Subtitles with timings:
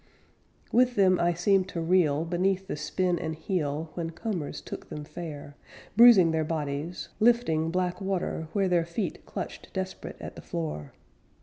[0.71, 5.03] With them I seemed to reel Beneath the spin and heel When combers took them
[5.03, 5.55] fair,
[5.95, 10.93] Bruising their bodies, Lifting black water where Their feet clutched desperate at the floor.